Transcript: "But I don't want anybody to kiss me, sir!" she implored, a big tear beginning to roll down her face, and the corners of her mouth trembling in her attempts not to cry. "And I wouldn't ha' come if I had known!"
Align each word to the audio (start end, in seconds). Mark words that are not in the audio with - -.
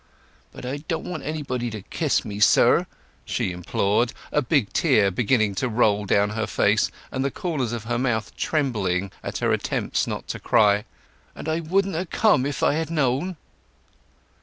"But 0.51 0.65
I 0.65 0.77
don't 0.77 1.03
want 1.05 1.21
anybody 1.21 1.69
to 1.69 1.83
kiss 1.83 2.25
me, 2.25 2.39
sir!" 2.39 2.87
she 3.23 3.51
implored, 3.51 4.13
a 4.31 4.41
big 4.41 4.73
tear 4.73 5.11
beginning 5.11 5.53
to 5.61 5.69
roll 5.69 6.05
down 6.07 6.31
her 6.31 6.47
face, 6.47 6.89
and 7.11 7.23
the 7.23 7.29
corners 7.29 7.71
of 7.71 7.83
her 7.83 7.99
mouth 7.99 8.35
trembling 8.35 9.11
in 9.23 9.31
her 9.39 9.51
attempts 9.53 10.07
not 10.07 10.27
to 10.29 10.39
cry. 10.39 10.85
"And 11.35 11.47
I 11.47 11.59
wouldn't 11.59 11.95
ha' 11.95 12.09
come 12.09 12.47
if 12.47 12.63
I 12.63 12.73
had 12.73 12.89
known!" 12.89 13.35